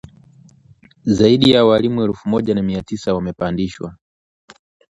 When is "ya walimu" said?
1.51-2.03